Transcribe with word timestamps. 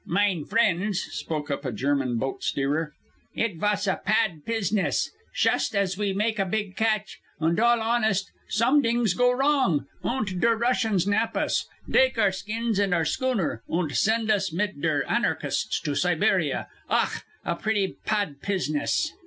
"Mine 0.07 0.45
friends," 0.45 0.99
spoke 0.99 1.51
up 1.51 1.63
a 1.63 1.71
German 1.71 2.17
boat 2.17 2.43
steerer, 2.43 2.95
"it 3.35 3.57
vas 3.57 3.85
a 3.85 4.01
pad 4.03 4.41
piziness. 4.47 5.11
Shust 5.31 5.75
as 5.75 5.93
ve 5.93 6.11
make 6.11 6.39
a 6.39 6.45
big 6.47 6.75
catch, 6.75 7.19
und 7.39 7.59
all 7.59 7.79
honest, 7.79 8.31
somedings 8.49 9.13
go 9.13 9.31
wrong, 9.31 9.85
und 10.01 10.41
der 10.41 10.57
Russians 10.57 11.05
nab 11.05 11.37
us, 11.37 11.67
dake 11.87 12.17
our 12.17 12.31
skins 12.31 12.79
and 12.79 12.95
our 12.95 13.05
schooner, 13.05 13.61
und 13.67 13.95
send 13.95 14.31
us 14.31 14.51
mit 14.51 14.81
der 14.81 15.03
anarchists 15.07 15.79
to 15.81 15.93
Siberia. 15.93 16.67
Ach! 16.89 17.21
a 17.45 17.55
pretty 17.55 17.95
pad 18.03 18.37
piziness!" 18.41 19.11